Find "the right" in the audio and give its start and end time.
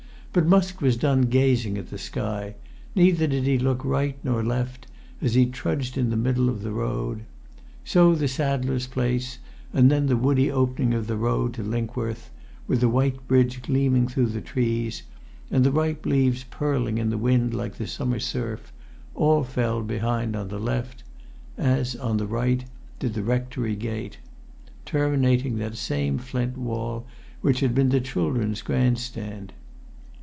22.15-22.63